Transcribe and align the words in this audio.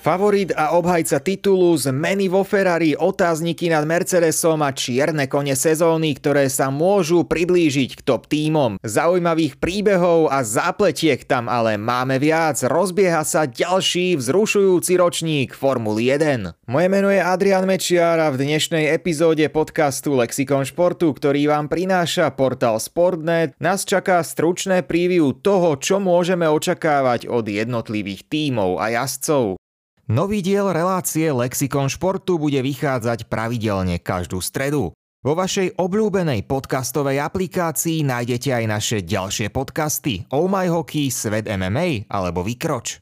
Favorit 0.00 0.48
a 0.56 0.72
obhajca 0.80 1.20
titulu, 1.20 1.76
zmeny 1.76 2.32
vo 2.32 2.40
Ferrari, 2.40 2.96
otázniky 2.96 3.68
nad 3.68 3.84
Mercedesom 3.84 4.64
a 4.64 4.72
čierne 4.72 5.28
kone 5.28 5.52
sezóny, 5.52 6.16
ktoré 6.16 6.48
sa 6.48 6.72
môžu 6.72 7.28
priblížiť 7.28 8.00
k 8.00 8.04
top 8.08 8.24
týmom. 8.24 8.80
Zaujímavých 8.80 9.60
príbehov 9.60 10.32
a 10.32 10.40
zápletiek 10.40 11.20
tam 11.28 11.52
ale 11.52 11.76
máme 11.76 12.16
viac. 12.16 12.56
Rozbieha 12.64 13.28
sa 13.28 13.44
ďalší 13.44 14.16
vzrušujúci 14.16 14.96
ročník 14.96 15.52
Formuly 15.52 16.08
1. 16.16 16.48
Moje 16.64 16.88
meno 16.88 17.12
je 17.12 17.20
Adrian 17.20 17.68
Mečiar 17.68 18.24
a 18.24 18.32
v 18.32 18.40
dnešnej 18.40 18.88
epizóde 18.96 19.52
podcastu 19.52 20.16
Lexikon 20.16 20.64
športu, 20.64 21.12
ktorý 21.12 21.52
vám 21.52 21.68
prináša 21.68 22.32
portál 22.32 22.80
Sportnet, 22.80 23.52
nás 23.60 23.84
čaká 23.84 24.24
stručné 24.24 24.80
preview 24.80 25.36
toho, 25.36 25.76
čo 25.76 26.00
môžeme 26.00 26.48
očakávať 26.48 27.28
od 27.28 27.44
jednotlivých 27.44 28.24
tímov 28.32 28.80
a 28.80 28.96
jazdcov. 28.96 29.60
Nový 30.10 30.42
diel 30.42 30.66
relácie 30.74 31.30
Lexikon 31.30 31.86
športu 31.86 32.34
bude 32.34 32.58
vychádzať 32.58 33.30
pravidelne 33.30 34.02
každú 34.02 34.42
stredu. 34.42 34.90
Vo 35.22 35.32
vašej 35.38 35.78
obľúbenej 35.78 36.50
podcastovej 36.50 37.22
aplikácii 37.22 38.02
nájdete 38.02 38.50
aj 38.50 38.64
naše 38.66 38.98
ďalšie 39.06 39.54
podcasty 39.54 40.26
Oh 40.34 40.50
My 40.50 40.66
Hockey, 40.66 41.14
Svet 41.14 41.46
MMA 41.46 42.10
alebo 42.10 42.42
Vykroč. 42.42 42.98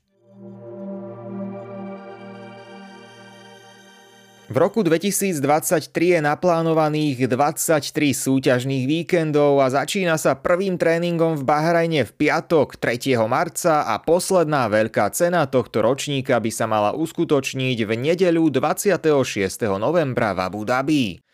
V 4.48 4.56
roku 4.56 4.80
2023 4.80 5.92
je 5.92 6.20
naplánovaných 6.24 7.28
23 7.28 7.84
súťažných 8.16 8.88
víkendov 8.88 9.60
a 9.60 9.68
začína 9.68 10.16
sa 10.16 10.40
prvým 10.40 10.80
tréningom 10.80 11.36
v 11.36 11.44
Bahrajne 11.44 12.08
v 12.08 12.12
piatok 12.16 12.80
3. 12.80 13.20
marca 13.28 13.84
a 13.84 14.00
posledná 14.00 14.64
veľká 14.72 15.12
cena 15.12 15.44
tohto 15.44 15.84
ročníka 15.84 16.40
by 16.40 16.48
sa 16.48 16.64
mala 16.64 16.96
uskutočniť 16.96 17.84
v 17.84 17.92
nedeľu 17.92 18.48
26. 18.48 19.28
novembra 19.76 20.32
v 20.32 20.40
Abu 20.40 20.64
Dhabi. 20.64 21.27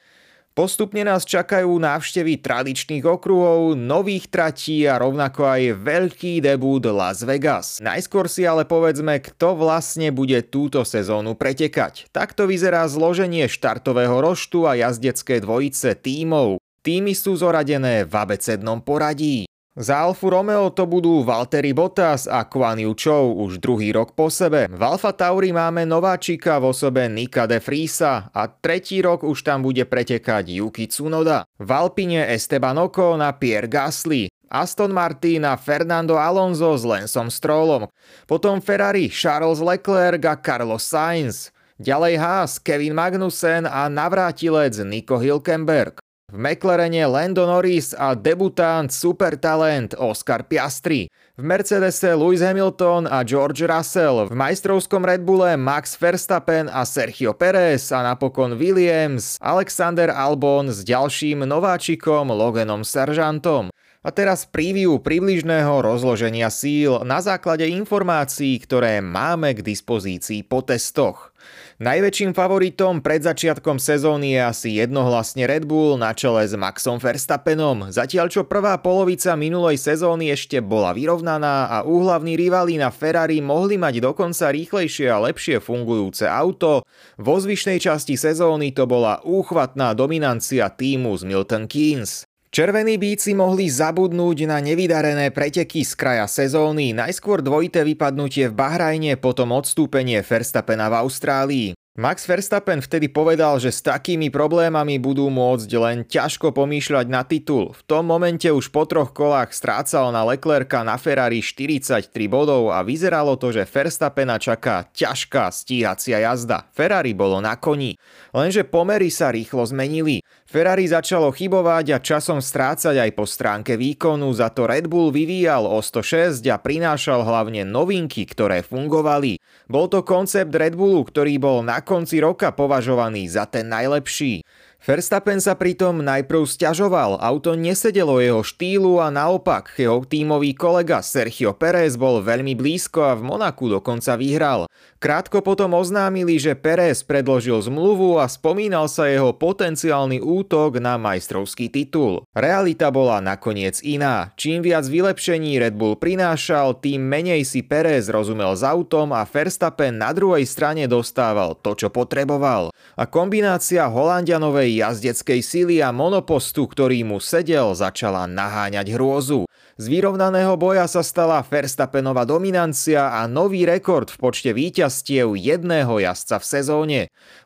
Postupne 0.55 1.03
nás 1.03 1.27
čakajú 1.27 1.67
návštevy 1.83 2.39
tradičných 2.39 3.03
okruhov, 3.03 3.75
nových 3.75 4.31
tratí 4.31 4.87
a 4.87 5.03
rovnako 5.03 5.51
aj 5.51 5.83
veľký 5.83 6.39
debut 6.39 6.79
Las 6.95 7.27
Vegas. 7.27 7.83
Najskôr 7.83 8.31
si 8.31 8.47
ale 8.47 8.63
povedzme, 8.63 9.19
kto 9.19 9.59
vlastne 9.59 10.15
bude 10.15 10.39
túto 10.47 10.87
sezónu 10.87 11.35
pretekať. 11.35 12.07
Takto 12.15 12.47
vyzerá 12.47 12.87
zloženie 12.87 13.51
štartového 13.51 14.15
roštu 14.23 14.71
a 14.71 14.79
jazdecké 14.79 15.43
dvojice 15.43 15.99
tímov. 15.99 16.63
Týmy 16.87 17.19
sú 17.19 17.35
zoradené 17.35 18.07
v 18.07 18.15
abecednom 18.15 18.79
poradí. 18.79 19.51
Za 19.75 20.07
Alfu 20.07 20.31
Romeo 20.31 20.71
to 20.71 20.87
budú 20.87 21.27
Valtteri 21.27 21.75
Bottas 21.75 22.31
a 22.31 22.47
Kwan 22.47 22.79
Chou 22.95 23.43
už 23.43 23.59
druhý 23.59 23.91
rok 23.91 24.15
po 24.15 24.31
sebe. 24.31 24.71
V 24.71 24.79
Alfa 24.79 25.11
Tauri 25.11 25.51
máme 25.51 25.83
nováčika 25.83 26.63
v 26.63 26.71
osobe 26.71 27.11
Nika 27.11 27.51
de 27.51 27.59
Friesa 27.59 28.31
a 28.31 28.47
tretí 28.47 29.03
rok 29.03 29.27
už 29.27 29.43
tam 29.43 29.67
bude 29.67 29.83
pretekať 29.83 30.47
Yuki 30.47 30.87
Tsunoda. 30.87 31.43
V 31.59 31.67
Alpine 31.75 32.23
Esteban 32.23 32.79
Ocon 32.79 33.19
a 33.19 33.35
Pierre 33.35 33.67
Gasly. 33.67 34.31
Aston 34.47 34.95
Martin 34.95 35.43
a 35.43 35.59
Fernando 35.59 36.23
Alonso 36.23 36.71
s 36.79 36.87
Lensom 36.87 37.27
Strollom. 37.27 37.91
Potom 38.31 38.63
Ferrari 38.63 39.11
Charles 39.11 39.59
Leclerc 39.59 40.23
a 40.23 40.39
Carlos 40.39 40.87
Sainz. 40.87 41.51
Ďalej 41.83 42.23
Haas, 42.23 42.63
Kevin 42.63 42.95
Magnussen 42.95 43.67
a 43.67 43.91
navrátilec 43.91 44.79
Nico 44.87 45.19
Hülkenberg. 45.19 45.99
V 46.33 46.41
McLarene 46.41 47.05
Lando 47.05 47.45
Norris 47.45 47.93
a 47.93 48.17
debutant 48.17 48.89
supertalent 48.89 49.93
Oscar 50.01 50.49
Piastri. 50.49 51.05
V 51.37 51.45
Mercedese 51.45 52.17
Lewis 52.17 52.41
Hamilton 52.41 53.05
a 53.05 53.21
George 53.21 53.61
Russell. 53.69 54.25
V 54.25 54.33
majstrovskom 54.33 55.05
Red 55.05 55.21
Bulle 55.21 55.61
Max 55.61 56.01
Verstappen 56.01 56.73
a 56.73 56.89
Sergio 56.89 57.37
Perez 57.37 57.93
a 57.93 58.01
napokon 58.01 58.57
Williams, 58.57 59.37
Alexander 59.37 60.09
Albon 60.09 60.73
s 60.73 60.81
ďalším 60.81 61.45
nováčikom 61.45 62.33
Loganom 62.33 62.89
Sargentom. 62.89 63.69
A 64.01 64.09
teraz 64.09 64.49
preview 64.49 64.97
približného 64.97 65.85
rozloženia 65.85 66.49
síl 66.49 67.05
na 67.05 67.21
základe 67.21 67.69
informácií, 67.69 68.57
ktoré 68.65 69.05
máme 69.05 69.53
k 69.53 69.61
dispozícii 69.61 70.41
po 70.49 70.65
testoch. 70.65 71.34
Najväčším 71.75 72.39
favoritom 72.39 73.03
pred 73.03 73.27
začiatkom 73.27 73.83
sezóny 73.83 74.39
je 74.39 74.41
asi 74.47 74.69
jednohlasne 74.79 75.43
Red 75.43 75.67
Bull 75.67 75.99
na 75.99 76.15
čele 76.15 76.47
s 76.47 76.55
Maxom 76.55 77.03
Verstappenom, 77.03 77.91
zatiaľ 77.91 78.31
čo 78.31 78.47
prvá 78.47 78.79
polovica 78.79 79.35
minulej 79.35 79.83
sezóny 79.83 80.31
ešte 80.31 80.63
bola 80.63 80.95
vyrovnaná 80.95 81.67
a 81.67 81.83
úhlavní 81.83 82.39
rivali 82.39 82.79
na 82.79 82.95
Ferrari 82.95 83.43
mohli 83.43 83.75
mať 83.75 84.07
dokonca 84.07 84.55
rýchlejšie 84.55 85.11
a 85.11 85.19
lepšie 85.27 85.59
fungujúce 85.59 86.31
auto, 86.31 86.87
vo 87.19 87.35
zvyšnej 87.43 87.83
časti 87.83 88.15
sezóny 88.15 88.71
to 88.71 88.87
bola 88.87 89.19
úchvatná 89.27 89.99
dominancia 89.99 90.71
týmu 90.71 91.19
z 91.19 91.27
Milton 91.27 91.67
Keynes. 91.67 92.23
Červení 92.55 93.03
bíci 93.03 93.35
mohli 93.35 93.67
zabudnúť 93.67 94.47
na 94.47 94.63
nevydarené 94.63 95.35
preteky 95.35 95.83
z 95.83 95.99
kraja 95.99 96.31
sezóny, 96.31 96.95
najskôr 96.95 97.43
dvojité 97.43 97.83
vypadnutie 97.83 98.47
v 98.47 98.55
Bahrajne, 98.55 99.19
potom 99.19 99.51
odstúpenie 99.51 100.23
Verstappena 100.23 100.87
v 100.87 100.95
Austrálii. 101.03 101.69
Max 101.95 102.27
Verstappen 102.27 102.83
vtedy 102.83 103.07
povedal, 103.07 103.55
že 103.63 103.71
s 103.71 103.79
takými 103.79 104.27
problémami 104.27 104.99
budú 104.99 105.31
môcť 105.31 105.71
len 105.79 106.03
ťažko 106.03 106.51
pomýšľať 106.51 107.07
na 107.07 107.23
titul. 107.23 107.71
V 107.71 107.87
tom 107.87 108.11
momente 108.11 108.51
už 108.51 108.75
po 108.75 108.83
troch 108.83 109.15
kolách 109.15 109.55
strácal 109.55 110.11
na 110.11 110.27
Leclerca 110.27 110.83
na 110.83 110.99
Ferrari 110.99 111.39
43 111.39 112.11
bodov 112.27 112.75
a 112.75 112.83
vyzeralo 112.83 113.39
to, 113.39 113.55
že 113.55 113.63
Verstappena 113.63 114.43
čaká 114.43 114.91
ťažká 114.91 115.47
stíhacia 115.55 116.19
jazda. 116.19 116.67
Ferrari 116.75 117.15
bolo 117.15 117.39
na 117.39 117.55
koni. 117.55 117.95
Lenže 118.35 118.67
pomery 118.67 119.15
sa 119.15 119.31
rýchlo 119.31 119.63
zmenili. 119.63 120.19
Ferrari 120.51 120.91
začalo 120.91 121.31
chybovať 121.31 121.95
a 121.95 122.03
časom 122.03 122.43
strácať 122.43 123.07
aj 123.07 123.11
po 123.15 123.23
stránke 123.23 123.79
výkonu, 123.79 124.35
za 124.35 124.51
to 124.51 124.67
Red 124.67 124.91
Bull 124.91 125.15
vyvíjal 125.15 125.63
o 125.63 125.79
106 125.79 126.43
a 126.51 126.59
prinášal 126.59 127.23
hlavne 127.23 127.63
novinky, 127.63 128.27
ktoré 128.27 128.67
fungovali. 128.67 129.39
Bol 129.71 129.87
to 129.87 130.03
koncept 130.03 130.51
Red 130.51 130.75
Bullu, 130.75 131.07
ktorý 131.07 131.39
bol 131.39 131.63
na 131.63 131.84
konci 131.85 132.19
roka 132.25 132.51
považovaný 132.51 133.29
za 133.29 133.45
ten 133.47 133.69
najlepší. 133.69 134.43
Verstappen 134.85 135.41
sa 135.41 135.57
pritom 135.57 136.05
najprv 136.05 136.45
stiažoval, 136.45 137.17
auto 137.17 137.57
nesedelo 137.57 138.21
jeho 138.21 138.45
štýlu 138.45 139.01
a 139.01 139.09
naopak 139.09 139.73
jeho 139.81 140.05
tímový 140.05 140.53
kolega 140.53 141.01
Sergio 141.01 141.57
Perez 141.57 141.97
bol 141.97 142.21
veľmi 142.21 142.53
blízko 142.53 143.01
a 143.01 143.17
v 143.17 143.25
Monaku 143.25 143.73
dokonca 143.73 144.13
vyhral. 144.21 144.69
Krátko 145.01 145.41
potom 145.41 145.73
oznámili, 145.73 146.37
že 146.37 146.53
Perez 146.53 147.01
predložil 147.01 147.65
zmluvu 147.65 148.21
a 148.21 148.29
spomínal 148.29 148.85
sa 148.93 149.09
jeho 149.09 149.33
potenciálny 149.33 150.21
útok 150.21 150.77
na 150.85 151.01
majstrovský 151.01 151.73
titul. 151.73 152.29
Realita 152.37 152.93
bola 152.93 153.25
nakoniec 153.25 153.81
iná. 153.81 154.37
Čím 154.37 154.61
viac 154.61 154.85
vylepšení 154.85 155.57
Red 155.65 155.81
Bull 155.81 155.97
prinášal, 155.97 156.77
tým 156.85 157.01
menej 157.01 157.49
si 157.49 157.65
Perez 157.65 158.13
rozumel 158.13 158.53
s 158.53 158.61
autom 158.61 159.17
a 159.17 159.25
Verstappen 159.25 159.97
na 159.97 160.13
druhej 160.13 160.45
strane 160.45 160.85
dostával 160.85 161.57
to, 161.57 161.73
čo 161.73 161.89
potreboval. 161.89 162.69
A 163.01 163.09
kombinácia 163.09 163.89
Holandianovej 163.89 164.74
jazdeckej 164.81 165.41
síly 165.45 165.77
a 165.85 165.95
monopostu, 165.95 166.67
ktorý 166.67 167.05
mu 167.07 167.23
sedel, 167.23 167.77
začala 167.77 168.27
naháňať 168.27 168.95
hrôzu. 168.97 169.47
Z 169.75 169.91
vyrovnaného 169.91 170.55
boja 170.55 170.87
sa 170.87 171.03
stala 171.03 171.43
Verstappenova 171.43 172.23
dominancia 172.23 173.11
a 173.11 173.27
nový 173.27 173.67
rekord 173.67 174.07
v 174.07 174.23
počte 174.23 174.55
víťazstiev 174.55 175.35
jedného 175.35 175.99
jazdca 175.99 176.39
v 176.39 176.47
sezóne. 176.47 177.01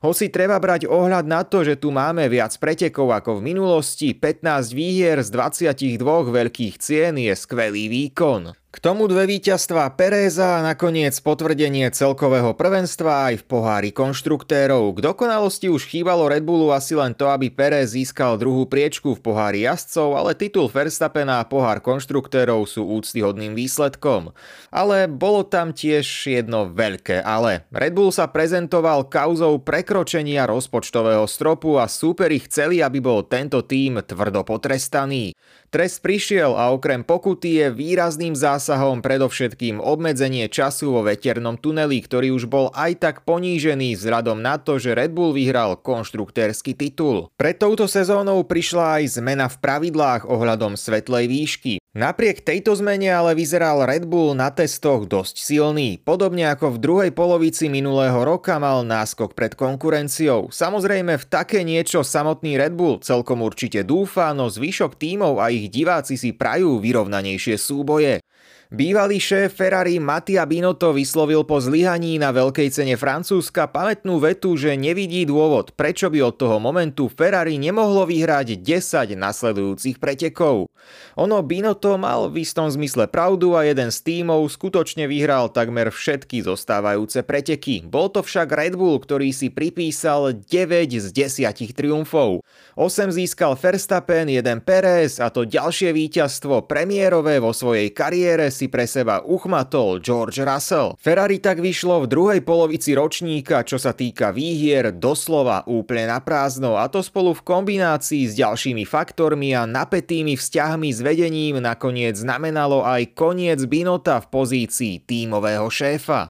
Hoci 0.05 0.29
treba 0.29 0.61
brať 0.61 0.85
ohľad 0.85 1.25
na 1.25 1.41
to, 1.49 1.65
že 1.65 1.81
tu 1.81 1.89
máme 1.89 2.29
viac 2.29 2.53
pretekov 2.61 3.17
ako 3.17 3.41
v 3.41 3.57
minulosti, 3.57 4.13
15 4.13 4.45
výhier 4.77 5.25
z 5.25 5.29
22 5.33 6.05
veľkých 6.29 6.77
cien 6.77 7.17
je 7.17 7.33
skvelý 7.33 7.89
výkon. 7.89 8.53
K 8.69 8.85
tomu 8.85 9.09
dve 9.09 9.25
víťazstva 9.25 9.97
Pereza 9.97 10.61
a 10.61 10.65
nakoniec 10.65 11.17
potvrdenie 11.25 11.89
celkového 11.89 12.53
prvenstva 12.53 13.33
aj 13.33 13.41
v 13.41 13.45
pohári 13.49 13.91
konštruktérov. 13.97 14.93
K 14.93 15.09
dokonalosti 15.09 15.73
už 15.73 15.89
chýbalo 15.89 16.29
Red 16.29 16.45
Bullu 16.45 16.69
asi 16.77 16.93
len 16.93 17.17
to, 17.17 17.33
aby 17.33 17.49
Perez 17.49 17.97
získal 17.97 18.37
druhú 18.37 18.69
priečku 18.69 19.17
v 19.17 19.25
pohári 19.25 19.65
jazdcov, 19.65 20.21
ale 20.21 20.37
titul 20.37 20.69
Verstappena 20.69 21.41
a 21.41 21.49
pohár 21.49 21.81
konštruktérov 21.81 22.69
sú 22.69 22.85
úctyhodným 22.93 23.57
výsledkom. 23.57 24.37
Ale 24.69 25.09
bolo 25.09 25.49
tam 25.49 25.73
tiež 25.73 26.05
jedno 26.29 26.69
veľké 26.69 27.25
ale. 27.25 27.65
Red 27.73 27.97
Bull 27.97 28.13
sa 28.13 28.29
prezentoval 28.29 29.09
kauzou 29.09 29.65
prekročenia 29.65 30.45
rozpočtového 30.45 31.25
stropu 31.25 31.81
a 31.81 31.89
súperi 31.89 32.37
chceli, 32.45 32.85
aby 32.85 33.01
bol 33.01 33.25
tento 33.25 33.65
tým 33.65 34.05
tvrdo 34.05 34.45
potrestaný. 34.45 35.33
Trest 35.69 36.01
prišiel 36.01 36.57
a 36.57 36.73
okrem 36.73 37.05
pokuty 37.05 37.61
je 37.61 37.67
výrazným 37.69 38.33
zásahom 38.33 39.05
predovšetkým 39.05 39.85
obmedzenie 39.85 40.49
času 40.49 40.97
vo 40.97 41.05
veternom 41.05 41.61
tuneli, 41.61 42.01
ktorý 42.01 42.33
už 42.33 42.49
bol 42.49 42.73
aj 42.73 43.05
tak 43.05 43.17
ponížený 43.29 43.93
vzhľadom 43.93 44.41
na 44.41 44.57
to, 44.57 44.81
že 44.81 44.97
Red 44.97 45.13
Bull 45.13 45.37
vyhral 45.37 45.77
konštruktérsky 45.77 46.73
titul. 46.73 47.29
Pred 47.37 47.61
touto 47.61 47.85
sezónou 47.85 48.49
prišla 48.49 49.05
aj 49.05 49.21
zmena 49.21 49.53
v 49.53 49.61
pravidlách 49.61 50.25
ohľadom 50.25 50.73
svetlej 50.73 51.29
výšky. 51.29 51.78
Napriek 51.99 52.47
tejto 52.47 52.79
zmene 52.79 53.11
ale 53.11 53.35
vyzeral 53.35 53.83
Red 53.83 54.07
Bull 54.07 54.31
na 54.31 54.55
testoch 54.55 55.11
dosť 55.11 55.43
silný. 55.43 55.99
Podobne 55.99 56.47
ako 56.47 56.79
v 56.79 56.79
druhej 56.79 57.11
polovici 57.11 57.67
minulého 57.67 58.23
roka 58.23 58.55
mal 58.63 58.87
náskok 58.87 59.35
pred 59.35 59.59
konkurenciou. 59.59 60.47
Samozrejme 60.55 61.19
v 61.19 61.27
také 61.27 61.67
niečo 61.67 62.07
samotný 62.07 62.55
Red 62.55 62.79
Bull 62.79 63.03
celkom 63.03 63.43
určite 63.43 63.83
dúfa, 63.83 64.31
no 64.31 64.47
zvyšok 64.47 64.95
tímov 64.95 65.43
a 65.43 65.51
ich 65.51 65.75
diváci 65.75 66.15
si 66.15 66.31
prajú 66.31 66.79
vyrovnanejšie 66.79 67.59
súboje. 67.59 68.23
Bývalý 68.69 69.17
šéf 69.17 69.57
Ferrari 69.57 69.97
Mattia 69.97 70.45
Binotto 70.45 70.93
vyslovil 70.93 71.41
po 71.49 71.57
zlyhaní 71.57 72.21
na 72.21 72.37
veľkej 72.37 72.69
cene 72.69 73.01
Francúzska 73.01 73.65
pamätnú 73.65 74.21
vetu, 74.21 74.61
že 74.61 74.77
nevidí 74.77 75.25
dôvod, 75.25 75.73
prečo 75.73 76.13
by 76.13 76.21
od 76.29 76.37
toho 76.37 76.61
momentu 76.61 77.09
Ferrari 77.09 77.57
nemohlo 77.57 78.05
vyhrať 78.05 78.61
10 78.61 79.17
nasledujúcich 79.17 79.97
pretekov. 79.97 80.69
Ono 81.17 81.41
Binotto 81.41 81.97
mal 81.97 82.29
v 82.29 82.45
istom 82.45 82.69
zmysle 82.69 83.09
pravdu 83.09 83.57
a 83.57 83.65
jeden 83.65 83.89
z 83.89 84.05
tímov 84.05 84.45
skutočne 84.53 85.09
vyhral 85.09 85.49
takmer 85.49 85.89
všetky 85.89 86.45
zostávajúce 86.45 87.25
preteky. 87.25 87.89
Bol 87.89 88.13
to 88.13 88.21
však 88.21 88.53
Red 88.53 88.77
Bull, 88.77 89.01
ktorý 89.01 89.33
si 89.33 89.49
pripísal 89.49 90.45
9 90.45 90.93
z 90.93 91.09
10 91.09 91.73
triumfov. 91.73 92.45
8 92.77 93.17
získal 93.17 93.57
Verstappen, 93.57 94.29
1 94.29 94.45
Perez 94.61 95.25
a 95.25 95.33
to 95.33 95.49
ďalšie 95.49 95.89
víťazstvo 95.97 96.69
premiérové 96.69 97.41
vo 97.41 97.57
svojej 97.57 97.97
kariére 97.97 98.58
si 98.59 98.67
pre 98.67 98.91
seba 98.91 99.23
uchmatol 99.23 100.03
George 100.03 100.43
Russell. 100.43 100.99
Ferrari 100.99 101.39
tak 101.39 101.63
vyšlo 101.63 102.03
v 102.03 102.11
druhej 102.11 102.41
polovici 102.43 102.99
ročníka, 102.99 103.63
čo 103.63 103.79
sa 103.79 103.95
týka 103.95 104.35
výhier, 104.35 104.91
doslova 104.91 105.63
úplne 105.71 106.11
na 106.11 106.19
prázdno 106.19 106.75
a 106.75 106.91
to 106.91 106.99
spolu 106.99 107.39
v 107.39 107.47
kombinácii 107.47 108.27
s 108.27 108.35
ďalšími 108.35 108.83
faktormi 108.83 109.55
a 109.55 109.63
napätými 109.63 110.35
vzťahmi 110.35 110.91
s 110.91 110.99
vedením 110.99 111.63
nakoniec 111.63 112.19
znamenalo 112.19 112.83
aj 112.83 113.15
koniec 113.15 113.63
Binota 113.71 114.19
v 114.19 114.27
pozícii 114.35 115.07
tímového 115.07 115.71
šéfa. 115.71 116.27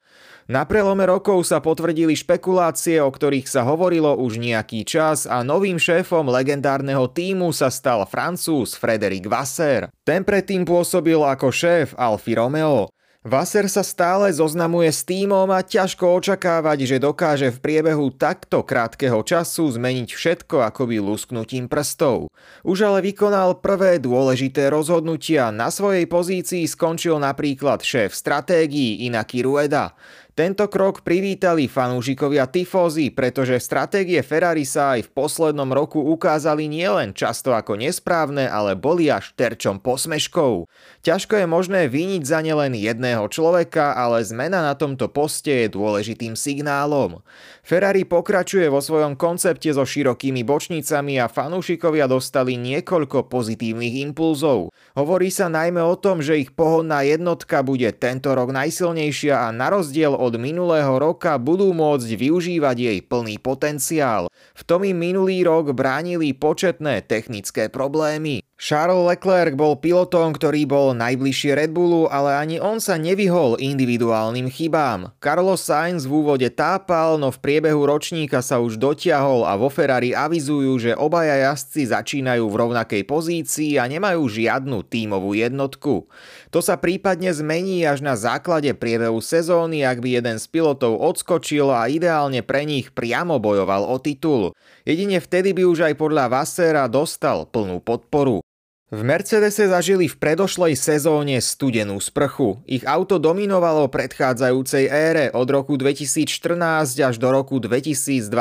Na 0.48 0.64
prelome 0.64 1.04
rokov 1.04 1.44
sa 1.44 1.60
potvrdili 1.60 2.16
špekulácie, 2.16 3.04
o 3.04 3.12
ktorých 3.12 3.44
sa 3.44 3.68
hovorilo 3.68 4.16
už 4.16 4.40
nejaký 4.40 4.80
čas 4.80 5.28
a 5.28 5.44
novým 5.44 5.76
šéfom 5.76 6.24
legendárneho 6.24 7.04
týmu 7.04 7.52
sa 7.52 7.68
stal 7.68 8.08
francúz 8.08 8.72
Frederic 8.72 9.28
Vasser. 9.28 9.92
Ten 10.08 10.24
predtým 10.24 10.64
pôsobil 10.64 11.20
ako 11.20 11.52
šéf 11.52 11.92
Alfa 12.00 12.32
Romeo. 12.32 12.88
Vasser 13.28 13.68
sa 13.68 13.84
stále 13.84 14.32
zoznamuje 14.32 14.88
s 14.88 15.04
týmom 15.04 15.52
a 15.52 15.60
ťažko 15.60 16.16
očakávať, 16.16 16.88
že 16.88 16.96
dokáže 16.96 17.52
v 17.52 17.60
priebehu 17.60 18.08
takto 18.16 18.64
krátkeho 18.64 19.20
času 19.20 19.68
zmeniť 19.68 20.08
všetko 20.16 20.64
akoby 20.64 20.96
lusknutím 20.96 21.68
prstov. 21.68 22.32
Už 22.64 22.88
ale 22.88 23.04
vykonal 23.04 23.60
prvé 23.60 24.00
dôležité 24.00 24.72
rozhodnutia. 24.72 25.52
Na 25.52 25.68
svojej 25.68 26.08
pozícii 26.08 26.64
skončil 26.64 27.20
napríklad 27.20 27.84
šéf 27.84 28.16
stratégií 28.16 29.04
Inaki 29.04 29.44
Rueda. 29.44 29.92
Tento 30.38 30.70
krok 30.70 31.02
privítali 31.02 31.66
fanúšikovia 31.66 32.46
Tifozy, 32.46 33.10
pretože 33.10 33.58
stratégie 33.58 34.22
Ferrari 34.22 34.62
sa 34.62 34.94
aj 34.94 35.10
v 35.10 35.14
poslednom 35.18 35.66
roku 35.74 35.98
ukázali 35.98 36.70
nielen 36.70 37.10
často 37.10 37.50
ako 37.58 37.74
nesprávne, 37.74 38.46
ale 38.46 38.78
boli 38.78 39.10
až 39.10 39.34
terčom 39.34 39.82
posmeškov. 39.82 40.70
Ťažko 41.02 41.42
je 41.42 41.46
možné 41.50 41.90
vyniť 41.90 42.22
za 42.22 42.38
ne 42.38 42.54
len 42.54 42.78
jedného 42.78 43.26
človeka, 43.26 43.98
ale 43.98 44.22
zmena 44.22 44.62
na 44.62 44.78
tomto 44.78 45.10
poste 45.10 45.66
je 45.66 45.74
dôležitým 45.74 46.38
signálom. 46.38 47.18
Ferrari 47.66 48.06
pokračuje 48.06 48.70
vo 48.70 48.78
svojom 48.78 49.18
koncepte 49.18 49.74
so 49.74 49.82
širokými 49.82 50.46
bočnicami 50.46 51.18
a 51.18 51.26
fanúšikovia 51.26 52.06
dostali 52.06 52.54
niekoľko 52.54 53.26
pozitívnych 53.26 54.06
impulzov. 54.06 54.70
Hovorí 54.96 55.28
sa 55.28 55.52
najmä 55.52 55.84
o 55.84 55.98
tom, 56.00 56.24
že 56.24 56.40
ich 56.40 56.56
pohodná 56.56 57.04
jednotka 57.04 57.60
bude 57.60 57.92
tento 57.92 58.32
rok 58.32 58.48
najsilnejšia 58.56 59.44
a 59.44 59.48
na 59.52 59.68
rozdiel 59.68 60.16
od 60.16 60.40
minulého 60.40 60.96
roka 60.96 61.36
budú 61.36 61.76
môcť 61.76 62.08
využívať 62.16 62.76
jej 62.78 62.98
plný 63.04 63.36
potenciál. 63.36 64.32
V 64.56 64.62
tom 64.64 64.88
im 64.88 64.96
minulý 64.96 65.44
rok 65.44 65.76
bránili 65.76 66.32
početné 66.32 67.04
technické 67.04 67.68
problémy. 67.68 68.47
Charles 68.58 69.06
Leclerc 69.06 69.54
bol 69.54 69.78
pilotom, 69.78 70.34
ktorý 70.34 70.66
bol 70.66 70.90
najbližšie 70.90 71.54
Red 71.54 71.70
Bullu, 71.70 72.10
ale 72.10 72.34
ani 72.34 72.56
on 72.58 72.82
sa 72.82 72.98
nevyhol 72.98 73.54
individuálnym 73.54 74.50
chybám. 74.50 75.14
Carlos 75.22 75.62
Sainz 75.62 76.10
v 76.10 76.26
úvode 76.26 76.50
tápal, 76.50 77.22
no 77.22 77.30
v 77.30 77.38
priebehu 77.38 77.86
ročníka 77.86 78.42
sa 78.42 78.58
už 78.58 78.74
dotiahol 78.74 79.46
a 79.46 79.54
vo 79.54 79.70
Ferrari 79.70 80.10
avizujú, 80.10 80.74
že 80.74 80.98
obaja 80.98 81.38
jazdci 81.54 81.86
začínajú 81.86 82.50
v 82.50 82.58
rovnakej 82.58 83.06
pozícii 83.06 83.78
a 83.78 83.86
nemajú 83.86 84.26
žiadnu 84.26 84.82
tímovú 84.90 85.38
jednotku. 85.38 86.10
To 86.50 86.58
sa 86.58 86.74
prípadne 86.82 87.30
zmení 87.30 87.86
až 87.86 88.02
na 88.02 88.18
základe 88.18 88.74
priebehu 88.74 89.22
sezóny, 89.22 89.86
ak 89.86 90.02
by 90.02 90.18
jeden 90.18 90.34
z 90.42 90.50
pilotov 90.50 90.98
odskočil 90.98 91.70
a 91.70 91.86
ideálne 91.86 92.42
pre 92.42 92.66
nich 92.66 92.90
priamo 92.90 93.38
bojoval 93.38 93.86
o 93.86 94.02
titul. 94.02 94.50
Jedine 94.82 95.22
vtedy 95.22 95.54
by 95.54 95.62
už 95.62 95.78
aj 95.86 95.94
podľa 95.94 96.26
Vassera 96.26 96.90
dostal 96.90 97.46
plnú 97.46 97.78
podporu. 97.78 98.42
V 98.88 99.04
Mercedese 99.04 99.68
zažili 99.68 100.08
v 100.08 100.16
predošlej 100.16 100.72
sezóne 100.72 101.36
studenú 101.44 102.00
sprchu. 102.00 102.64
Ich 102.64 102.88
auto 102.88 103.20
dominovalo 103.20 103.84
predchádzajúcej 103.92 104.88
ére 104.88 105.28
od 105.36 105.44
roku 105.44 105.76
2014 105.76 106.96
až 106.96 107.20
do 107.20 107.28
roku 107.28 107.60
2021 107.60 108.32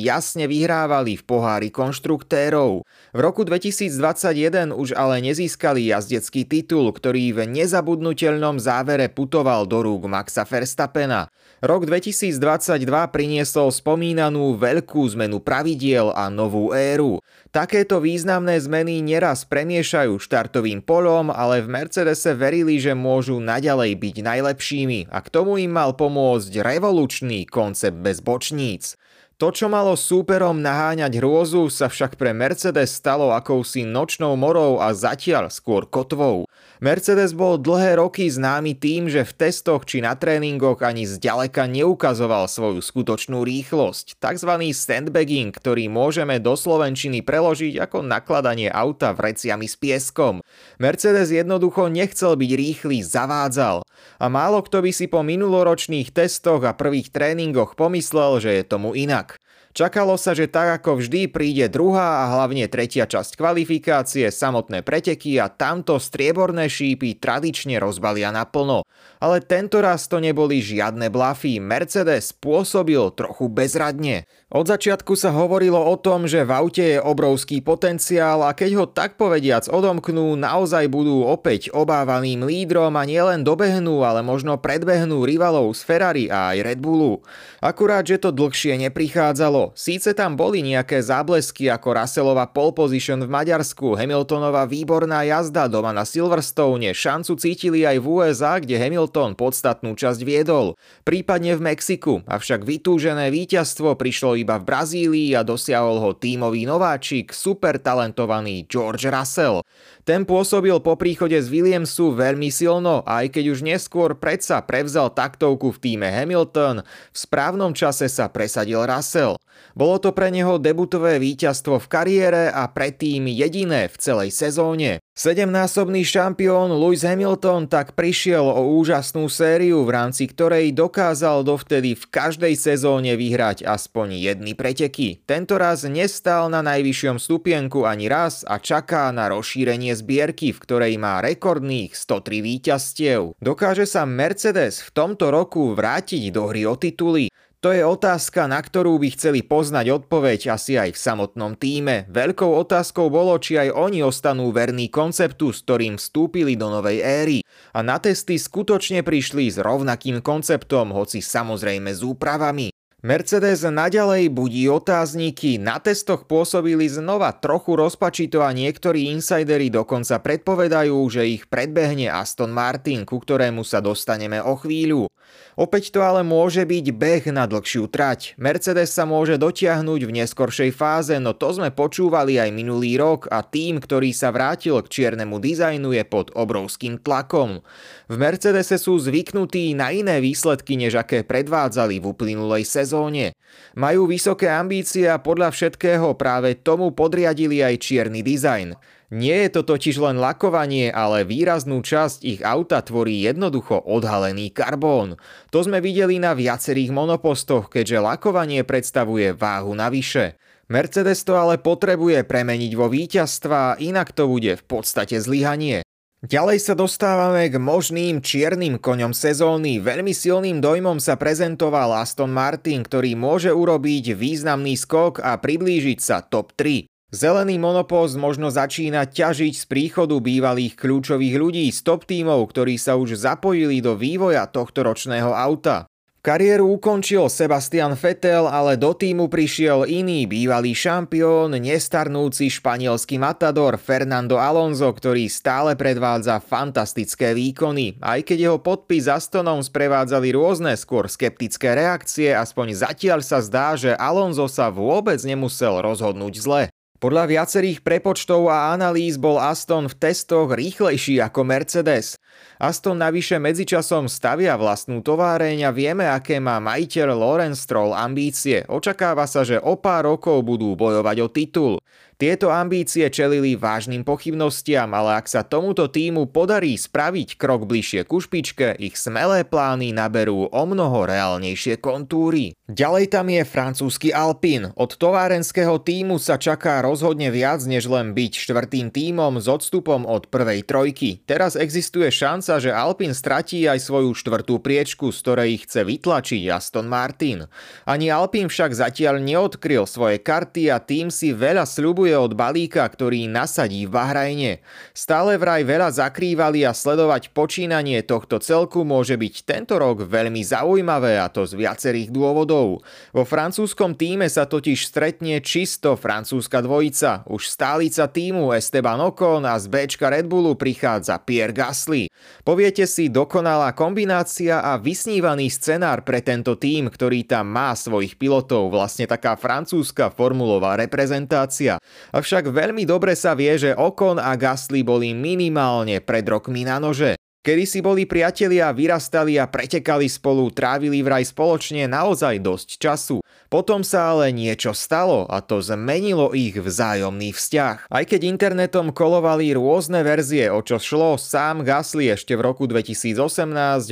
jasne 0.00 0.48
vyhrávali 0.48 1.20
v 1.20 1.22
pohári 1.28 1.68
konštruktérov. 1.68 2.80
V 3.12 3.18
roku 3.20 3.44
2021 3.44 4.72
už 4.72 4.96
ale 4.96 5.20
nezískali 5.20 5.92
jazdecký 5.92 6.48
titul, 6.48 6.88
ktorý 6.88 7.36
v 7.36 7.60
nezabudnutelnom 7.60 8.56
závere 8.56 9.12
putoval 9.12 9.68
do 9.68 9.84
rúk 9.84 10.08
Maxa 10.08 10.48
Verstappena. 10.48 11.28
Rok 11.58 11.90
2022 11.90 12.86
priniesol 13.10 13.74
spomínanú 13.74 14.54
veľkú 14.54 15.02
zmenu 15.18 15.42
pravidiel 15.42 16.14
a 16.14 16.30
novú 16.30 16.70
éru. 16.70 17.18
Takéto 17.50 17.98
významné 17.98 18.62
zmeny 18.62 19.02
neraz 19.02 19.42
premiešajú 19.42 20.22
štartovým 20.22 20.78
polom, 20.86 21.34
ale 21.34 21.58
v 21.58 21.66
Mercedese 21.66 22.38
verili, 22.38 22.78
že 22.78 22.94
môžu 22.94 23.42
naďalej 23.42 23.90
byť 23.98 24.16
najlepšími 24.22 25.10
a 25.10 25.18
k 25.18 25.28
tomu 25.34 25.58
im 25.58 25.74
mal 25.74 25.98
pomôcť 25.98 26.62
revolučný 26.62 27.42
koncept 27.50 27.98
bez 28.06 28.22
bočníc. 28.22 28.94
To, 29.42 29.54
čo 29.54 29.66
malo 29.66 29.98
súperom 29.98 30.62
naháňať 30.62 31.22
hrôzu, 31.22 31.70
sa 31.74 31.86
však 31.90 32.18
pre 32.18 32.34
Mercedes 32.34 32.94
stalo 32.94 33.34
akousi 33.34 33.86
nočnou 33.86 34.38
morou 34.38 34.78
a 34.78 34.94
zatiaľ 34.94 35.50
skôr 35.50 35.86
kotvou. 35.86 36.46
Mercedes 36.78 37.34
bol 37.34 37.58
dlhé 37.58 37.98
roky 37.98 38.30
známy 38.30 38.78
tým, 38.78 39.10
že 39.10 39.26
v 39.26 39.34
testoch 39.34 39.82
či 39.82 39.98
na 39.98 40.14
tréningoch 40.14 40.78
ani 40.86 41.10
zďaleka 41.10 41.66
neukazoval 41.66 42.46
svoju 42.46 42.78
skutočnú 42.78 43.42
rýchlosť, 43.42 44.14
tzv. 44.22 44.52
sandbagging, 44.70 45.50
ktorý 45.50 45.90
môžeme 45.90 46.38
do 46.38 46.54
slovenčiny 46.54 47.26
preložiť 47.26 47.82
ako 47.82 48.06
nakladanie 48.06 48.70
auta 48.70 49.10
vreciami 49.10 49.66
s 49.66 49.74
pieskom. 49.74 50.38
Mercedes 50.78 51.34
jednoducho 51.34 51.90
nechcel 51.90 52.38
byť 52.38 52.50
rýchly, 52.54 53.02
zavádzal. 53.02 53.82
A 54.22 54.26
málo 54.30 54.62
kto 54.62 54.78
by 54.78 54.94
si 54.94 55.10
po 55.10 55.26
minuloročných 55.26 56.14
testoch 56.14 56.62
a 56.62 56.78
prvých 56.78 57.10
tréningoch 57.10 57.74
pomyslel, 57.74 58.38
že 58.38 58.54
je 58.54 58.62
tomu 58.62 58.94
inak. 58.94 59.34
Čakalo 59.78 60.18
sa, 60.18 60.34
že 60.34 60.50
tak 60.50 60.82
ako 60.82 60.98
vždy 60.98 61.30
príde 61.30 61.70
druhá 61.70 62.26
a 62.26 62.34
hlavne 62.34 62.66
tretia 62.66 63.06
časť 63.06 63.38
kvalifikácie, 63.38 64.26
samotné 64.26 64.82
preteky 64.82 65.38
a 65.38 65.46
tamto 65.46 66.02
strieborné 66.02 66.66
šípy 66.66 67.14
tradične 67.14 67.78
rozbalia 67.78 68.34
naplno. 68.34 68.82
Ale 69.18 69.42
tento 69.42 69.82
raz 69.82 70.06
to 70.06 70.22
neboli 70.22 70.62
žiadne 70.62 71.10
blafy, 71.10 71.58
Mercedes 71.58 72.30
pôsobil 72.30 73.02
trochu 73.18 73.50
bezradne. 73.50 74.30
Od 74.48 74.64
začiatku 74.64 75.18
sa 75.18 75.34
hovorilo 75.34 75.76
o 75.76 75.98
tom, 75.98 76.30
že 76.30 76.46
v 76.46 76.54
aute 76.54 76.84
je 76.96 77.02
obrovský 77.02 77.58
potenciál 77.60 78.46
a 78.46 78.54
keď 78.54 78.70
ho 78.78 78.86
tak 78.86 79.18
povediac 79.18 79.66
odomknú, 79.66 80.38
naozaj 80.38 80.86
budú 80.86 81.26
opäť 81.26 81.68
obávaným 81.74 82.46
lídrom 82.46 82.94
a 82.94 83.02
nielen 83.02 83.42
dobehnú, 83.42 84.06
ale 84.06 84.22
možno 84.22 84.54
predbehnú 84.56 85.26
rivalov 85.26 85.74
z 85.74 85.82
Ferrari 85.82 86.26
a 86.30 86.54
aj 86.54 86.64
Red 86.64 86.80
Bullu. 86.80 87.20
Akurát, 87.58 88.06
že 88.06 88.22
to 88.22 88.30
dlhšie 88.30 88.78
neprichádzalo. 88.86 89.74
Síce 89.74 90.14
tam 90.14 90.38
boli 90.38 90.62
nejaké 90.62 91.02
záblesky 91.02 91.66
ako 91.66 91.98
Russellova 91.98 92.46
pole 92.48 92.70
position 92.70 93.18
v 93.18 93.28
Maďarsku, 93.28 93.98
Hamiltonova 93.98 94.62
výborná 94.64 95.26
jazda 95.26 95.66
doma 95.66 95.90
na 95.90 96.06
Silverstone, 96.06 96.94
šancu 96.94 97.34
cítili 97.34 97.82
aj 97.82 97.98
v 97.98 98.06
USA, 98.06 98.62
kde 98.62 98.78
Hamilton 98.78 99.07
podstatnú 99.12 99.96
časť 99.96 100.20
viedol, 100.22 100.76
prípadne 101.02 101.56
v 101.56 101.72
Mexiku, 101.72 102.20
avšak 102.28 102.62
vytúžené 102.62 103.32
víťazstvo 103.32 103.96
prišlo 103.96 104.36
iba 104.36 104.60
v 104.60 104.68
Brazílii 104.68 105.30
a 105.34 105.42
dosiahol 105.42 106.00
ho 106.02 106.10
tímový 106.12 106.68
nováčik, 106.68 107.32
super 107.32 107.80
talentovaný 107.80 108.68
George 108.68 109.08
Russell. 109.08 109.64
Ten 110.08 110.24
pôsobil 110.24 110.72
po 110.80 110.96
príchode 110.96 111.36
z 111.36 111.48
Williamsu 111.52 112.16
veľmi 112.16 112.48
silno, 112.48 113.04
aj 113.04 113.28
keď 113.28 113.44
už 113.52 113.60
neskôr 113.60 114.16
predsa 114.16 114.64
prevzal 114.64 115.12
taktovku 115.12 115.68
v 115.76 115.78
týme 115.84 116.08
Hamilton, 116.08 116.80
v 116.84 117.16
správnom 117.16 117.76
čase 117.76 118.08
sa 118.08 118.32
presadil 118.32 118.84
Russell. 118.88 119.36
Bolo 119.76 120.00
to 120.00 120.16
pre 120.16 120.32
neho 120.32 120.56
debutové 120.56 121.20
víťazstvo 121.20 121.76
v 121.76 121.90
kariére 121.92 122.48
a 122.48 122.64
predtým 122.72 123.28
jediné 123.28 123.92
v 123.92 123.96
celej 124.00 124.30
sezóne. 124.32 125.02
Sedemnásobný 125.18 126.06
šampión 126.06 126.70
Lewis 126.70 127.02
Hamilton 127.02 127.66
tak 127.66 127.98
prišiel 127.98 128.46
o 128.46 128.78
úžasnú 128.98 129.30
sériu, 129.30 129.86
v 129.86 129.94
rámci 129.94 130.26
ktorej 130.26 130.74
dokázal 130.74 131.46
dovtedy 131.46 131.94
v 131.94 132.02
každej 132.10 132.58
sezóne 132.58 133.14
vyhrať 133.14 133.62
aspoň 133.62 134.18
jedny 134.18 134.58
preteky. 134.58 135.22
Tento 135.22 135.54
raz 135.54 135.86
nestal 135.86 136.50
na 136.50 136.66
najvyššom 136.66 137.22
stupienku 137.22 137.86
ani 137.86 138.10
raz 138.10 138.42
a 138.42 138.58
čaká 138.58 139.14
na 139.14 139.30
rozšírenie 139.30 139.94
zbierky, 139.94 140.50
v 140.50 140.58
ktorej 140.58 140.98
má 140.98 141.22
rekordných 141.22 141.94
103 141.94 142.42
víťazstiev. 142.42 143.38
Dokáže 143.38 143.86
sa 143.86 144.02
Mercedes 144.02 144.82
v 144.82 144.90
tomto 144.90 145.30
roku 145.30 145.78
vrátiť 145.78 146.34
do 146.34 146.50
hry 146.50 146.66
o 146.66 146.74
tituly? 146.74 147.27
To 147.58 147.74
je 147.74 147.82
otázka, 147.82 148.46
na 148.46 148.62
ktorú 148.62 149.02
by 149.02 149.18
chceli 149.18 149.42
poznať 149.42 149.90
odpoveď 149.90 150.54
asi 150.54 150.78
aj 150.78 150.94
v 150.94 151.02
samotnom 151.02 151.58
týme. 151.58 152.06
Veľkou 152.06 152.54
otázkou 152.54 153.10
bolo, 153.10 153.34
či 153.42 153.58
aj 153.58 153.74
oni 153.74 153.98
ostanú 153.98 154.54
verní 154.54 154.86
konceptu, 154.86 155.50
s 155.50 155.66
ktorým 155.66 155.98
vstúpili 155.98 156.54
do 156.54 156.70
novej 156.70 157.02
éry. 157.02 157.38
A 157.74 157.82
na 157.82 157.98
testy 157.98 158.38
skutočne 158.38 159.02
prišli 159.02 159.50
s 159.50 159.58
rovnakým 159.58 160.22
konceptom, 160.22 160.94
hoci 160.94 161.18
samozrejme 161.18 161.90
s 161.90 162.06
úpravami. 162.06 162.70
Mercedes 162.98 163.62
naďalej 163.62 164.26
budí 164.26 164.66
otázniky, 164.66 165.54
na 165.62 165.78
testoch 165.78 166.26
pôsobili 166.26 166.90
znova 166.90 167.30
trochu 167.30 167.78
rozpačito 167.78 168.42
a 168.42 168.50
niektorí 168.50 169.06
insidery 169.14 169.70
dokonca 169.70 170.18
predpovedajú, 170.18 170.98
že 171.06 171.22
ich 171.22 171.46
predbehne 171.46 172.10
Aston 172.10 172.50
Martin, 172.50 173.06
ku 173.06 173.22
ktorému 173.22 173.62
sa 173.62 173.78
dostaneme 173.78 174.42
o 174.42 174.58
chvíľu. 174.58 175.06
Opäť 175.54 175.94
to 175.94 176.02
ale 176.02 176.26
môže 176.26 176.66
byť 176.66 176.86
beh 176.90 177.24
na 177.34 177.46
dlhšiu 177.46 177.86
trať. 177.86 178.34
Mercedes 178.34 178.90
sa 178.90 179.06
môže 179.06 179.38
dotiahnuť 179.38 180.00
v 180.02 180.14
neskoršej 180.18 180.70
fáze, 180.74 181.14
no 181.22 181.38
to 181.38 181.54
sme 181.54 181.70
počúvali 181.70 182.38
aj 182.38 182.50
minulý 182.50 182.98
rok 182.98 183.30
a 183.30 183.46
tým, 183.46 183.78
ktorý 183.78 184.10
sa 184.10 184.34
vrátil 184.34 184.74
k 184.82 184.90
čiernemu 184.90 185.38
dizajnu 185.38 185.94
je 185.94 186.02
pod 186.02 186.34
obrovským 186.34 186.98
tlakom. 186.98 187.62
V 188.10 188.14
Mercedese 188.16 188.74
sú 188.74 188.98
zvyknutí 188.98 189.74
na 189.78 189.94
iné 189.94 190.18
výsledky, 190.18 190.78
než 190.78 190.98
aké 190.98 191.22
predvádzali 191.22 192.02
v 192.02 192.06
uplynulej 192.10 192.62
sezóne 192.62 192.87
sezóne. 192.88 193.36
Majú 193.76 194.08
vysoké 194.08 194.48
ambície 194.48 195.04
a 195.04 195.20
podľa 195.20 195.52
všetkého 195.52 196.16
práve 196.16 196.56
tomu 196.56 196.88
podriadili 196.96 197.60
aj 197.60 197.84
čierny 197.84 198.24
dizajn. 198.24 198.72
Nie 199.12 199.48
je 199.48 199.60
to 199.60 199.62
totiž 199.64 200.00
len 200.00 200.16
lakovanie, 200.20 200.88
ale 200.88 201.28
výraznú 201.28 201.80
časť 201.84 202.24
ich 202.24 202.40
auta 202.40 202.80
tvorí 202.80 203.24
jednoducho 203.24 203.84
odhalený 203.84 204.52
karbón. 204.52 205.20
To 205.52 205.64
sme 205.64 205.84
videli 205.84 206.16
na 206.20 206.32
viacerých 206.32 206.92
monopostoch, 206.92 207.68
keďže 207.68 208.04
lakovanie 208.04 208.64
predstavuje 208.64 209.36
váhu 209.36 209.72
navyše. 209.76 210.36
Mercedes 210.68 211.24
to 211.24 211.32
ale 211.32 211.56
potrebuje 211.56 212.28
premeniť 212.28 212.72
vo 212.76 212.92
víťazstva, 212.92 213.80
inak 213.80 214.12
to 214.12 214.28
bude 214.28 214.60
v 214.60 214.64
podstate 214.68 215.16
zlyhanie. 215.16 215.87
Ďalej 216.18 216.58
sa 216.58 216.74
dostávame 216.74 217.46
k 217.46 217.62
možným 217.62 218.18
čiernym 218.18 218.82
koňom 218.82 219.14
sezóny. 219.14 219.78
Veľmi 219.78 220.10
silným 220.10 220.58
dojmom 220.58 220.98
sa 220.98 221.14
prezentoval 221.14 221.94
Aston 221.94 222.34
Martin, 222.34 222.82
ktorý 222.82 223.14
môže 223.14 223.54
urobiť 223.54 224.18
významný 224.18 224.74
skok 224.74 225.22
a 225.22 225.38
priblížiť 225.38 225.98
sa 226.02 226.18
top 226.26 226.58
3. 226.58 226.90
Zelený 227.08 227.56
monopost 227.56 228.20
možno 228.20 228.52
začína 228.52 229.08
ťažiť 229.08 229.54
z 229.56 229.64
príchodu 229.64 230.20
bývalých 230.20 230.76
kľúčových 230.76 231.40
ľudí 231.40 231.64
z 231.72 231.80
top 231.80 232.04
tímov, 232.04 232.52
ktorí 232.52 232.76
sa 232.76 233.00
už 233.00 233.16
zapojili 233.16 233.80
do 233.80 233.96
vývoja 233.96 234.44
tohto 234.44 234.84
ročného 234.84 235.32
auta. 235.32 235.87
Kariéru 236.18 236.74
ukončil 236.74 237.30
Sebastian 237.30 237.94
Vettel, 237.94 238.50
ale 238.50 238.74
do 238.74 238.90
týmu 238.90 239.30
prišiel 239.30 239.86
iný 239.86 240.26
bývalý 240.26 240.74
šampión, 240.74 241.54
nestarnúci 241.54 242.50
španielský 242.50 243.22
matador 243.22 243.78
Fernando 243.78 244.34
Alonso, 244.34 244.90
ktorý 244.90 245.30
stále 245.30 245.78
predvádza 245.78 246.42
fantastické 246.42 247.38
výkony. 247.38 248.02
Aj 248.02 248.18
keď 248.18 248.50
jeho 248.50 248.58
podpis 248.58 249.06
Astonom 249.06 249.62
sprevádzali 249.62 250.34
rôzne 250.34 250.74
skôr 250.74 251.06
skeptické 251.06 251.78
reakcie, 251.78 252.34
aspoň 252.34 252.74
zatiaľ 252.74 253.22
sa 253.22 253.38
zdá, 253.38 253.78
že 253.78 253.94
Alonso 253.94 254.50
sa 254.50 254.74
vôbec 254.74 255.22
nemusel 255.22 255.78
rozhodnúť 255.78 256.34
zle. 256.42 256.62
Podľa 256.98 257.30
viacerých 257.30 257.86
prepočtov 257.86 258.50
a 258.50 258.74
analýz 258.74 259.22
bol 259.22 259.38
Aston 259.38 259.86
v 259.86 259.94
testoch 260.02 260.50
rýchlejší 260.50 261.22
ako 261.22 261.46
Mercedes. 261.46 262.18
Aston 262.58 262.98
navyše 262.98 263.38
medzičasom 263.38 264.10
stavia 264.10 264.58
vlastnú 264.58 264.98
továreň 265.06 265.62
a 265.62 265.70
vieme, 265.70 266.10
aké 266.10 266.42
má 266.42 266.58
majiteľ 266.58 267.14
Lawrence 267.14 267.62
Stroll 267.62 267.94
ambície. 267.94 268.66
Očakáva 268.66 269.30
sa, 269.30 269.46
že 269.46 269.62
o 269.62 269.78
pár 269.78 270.10
rokov 270.10 270.42
budú 270.42 270.74
bojovať 270.74 271.16
o 271.22 271.28
titul. 271.30 271.72
Tieto 272.18 272.50
ambície 272.50 273.06
čelili 273.14 273.54
vážnym 273.54 274.02
pochybnostiam, 274.02 274.90
ale 274.90 275.22
ak 275.22 275.30
sa 275.30 275.46
tomuto 275.46 275.86
týmu 275.86 276.26
podarí 276.26 276.74
spraviť 276.74 277.38
krok 277.38 277.62
bližšie 277.62 278.02
ku 278.10 278.18
špičke, 278.18 278.74
ich 278.74 278.98
smelé 278.98 279.46
plány 279.46 279.94
naberú 279.94 280.50
o 280.50 280.62
mnoho 280.66 281.06
reálnejšie 281.06 281.78
kontúry. 281.78 282.58
Ďalej 282.66 283.14
tam 283.14 283.30
je 283.30 283.42
francúzsky 283.46 284.10
Alpin. 284.10 284.74
Od 284.74 284.90
továrenského 284.98 285.78
týmu 285.78 286.18
sa 286.18 286.42
čaká 286.42 286.82
rozhodne 286.82 287.30
viac 287.30 287.62
než 287.62 287.86
len 287.86 288.18
byť 288.18 288.32
štvrtým 288.34 288.90
týmom 288.90 289.38
s 289.38 289.46
odstupom 289.46 290.02
od 290.02 290.26
prvej 290.26 290.66
trojky. 290.66 291.22
Teraz 291.22 291.54
existuje 291.54 292.10
šanca, 292.10 292.58
že 292.58 292.74
Alpin 292.74 293.14
stratí 293.14 293.62
aj 293.70 293.78
svoju 293.78 294.10
štvrtú 294.18 294.58
priečku, 294.58 295.14
z 295.14 295.18
ktorej 295.22 295.62
chce 295.70 295.86
vytlačiť 295.86 296.50
Aston 296.50 296.90
Martin. 296.90 297.46
Ani 297.86 298.10
Alpin 298.10 298.50
však 298.50 298.74
zatiaľ 298.74 299.22
neodkryl 299.22 299.86
svoje 299.86 300.18
karty 300.18 300.66
a 300.74 300.82
tým 300.82 301.14
si 301.14 301.30
veľa 301.30 301.62
sľubuje 301.62 302.07
sľubuje 302.08 302.24
od 302.24 302.32
balíka, 302.32 302.88
ktorý 302.88 303.28
nasadí 303.28 303.84
v 303.84 303.92
Bahrajne. 303.92 304.52
Stále 304.96 305.36
vraj 305.36 305.60
veľa 305.68 305.92
zakrývali 305.92 306.64
a 306.64 306.72
sledovať 306.72 307.36
počínanie 307.36 308.00
tohto 308.00 308.40
celku 308.40 308.80
môže 308.80 309.20
byť 309.20 309.34
tento 309.44 309.76
rok 309.76 310.08
veľmi 310.08 310.40
zaujímavé 310.40 311.20
a 311.20 311.28
to 311.28 311.44
z 311.44 311.52
viacerých 311.52 312.08
dôvodov. 312.08 312.80
Vo 313.12 313.24
francúzskom 313.28 313.92
týme 313.92 314.24
sa 314.32 314.48
totiž 314.48 314.88
stretne 314.88 315.36
čisto 315.44 316.00
francúzska 316.00 316.64
dvojica. 316.64 317.28
Už 317.28 317.52
stálica 317.52 318.08
týmu 318.08 318.56
Esteban 318.56 319.04
Ocon 319.04 319.44
a 319.44 319.60
z 319.60 319.68
Bčka 319.68 320.08
Red 320.08 320.24
Bullu 320.24 320.56
prichádza 320.56 321.20
Pierre 321.20 321.52
Gasly. 321.52 322.08
Poviete 322.40 322.88
si 322.88 323.12
dokonalá 323.12 323.76
kombinácia 323.76 324.64
a 324.64 324.80
vysnívaný 324.80 325.52
scenár 325.52 326.08
pre 326.08 326.24
tento 326.24 326.56
tým, 326.56 326.88
ktorý 326.88 327.28
tam 327.28 327.52
má 327.52 327.76
svojich 327.76 328.16
pilotov, 328.16 328.72
vlastne 328.72 329.04
taká 329.04 329.36
francúzska 329.36 330.08
formulová 330.08 330.80
reprezentácia. 330.80 331.76
Avšak 332.16 332.48
veľmi 332.48 332.88
dobre 332.88 333.12
sa 333.12 333.36
vie, 333.36 333.52
že 333.58 333.76
Okon 333.76 334.16
a 334.16 334.32
Gasly 334.34 334.80
boli 334.80 335.12
minimálne 335.12 336.00
pred 336.00 336.24
rokmi 336.24 336.64
na 336.64 336.80
nože. 336.80 337.18
Kedy 337.48 337.64
si 337.64 337.80
boli 337.80 338.04
priatelia, 338.04 338.68
vyrastali 338.76 339.40
a 339.40 339.48
pretekali 339.48 340.04
spolu, 340.04 340.52
trávili 340.52 341.00
vraj 341.00 341.24
spoločne 341.24 341.88
naozaj 341.88 342.44
dosť 342.44 342.68
času. 342.76 343.24
Potom 343.48 343.80
sa 343.80 344.12
ale 344.12 344.36
niečo 344.36 344.76
stalo 344.76 345.24
a 345.24 345.40
to 345.40 345.64
zmenilo 345.64 346.36
ich 346.36 346.52
vzájomný 346.52 347.32
vzťah. 347.32 347.88
Aj 347.88 348.04
keď 348.04 348.28
internetom 348.28 348.92
kolovali 348.92 349.56
rôzne 349.56 350.04
verzie, 350.04 350.52
o 350.52 350.60
čo 350.60 350.76
šlo, 350.76 351.16
sám 351.16 351.64
Gasly 351.64 352.12
ešte 352.12 352.36
v 352.36 352.44
roku 352.44 352.68
2018 352.68 353.16